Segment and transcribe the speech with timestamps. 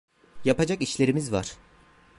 [0.45, 1.55] Yapacak işlerimiz var.